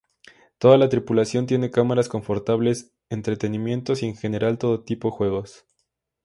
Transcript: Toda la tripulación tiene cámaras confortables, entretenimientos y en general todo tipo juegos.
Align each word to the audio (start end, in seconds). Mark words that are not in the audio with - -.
Toda 0.57 0.79
la 0.79 0.89
tripulación 0.89 1.45
tiene 1.45 1.69
cámaras 1.69 2.09
confortables, 2.09 2.91
entretenimientos 3.11 4.01
y 4.01 4.07
en 4.07 4.15
general 4.15 4.57
todo 4.57 4.83
tipo 4.83 5.11
juegos. 5.11 5.67